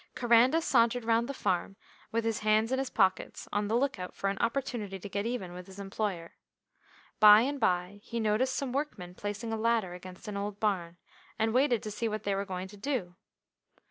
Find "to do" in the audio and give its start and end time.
12.69-13.15